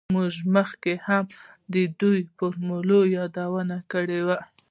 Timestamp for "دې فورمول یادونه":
1.99-3.75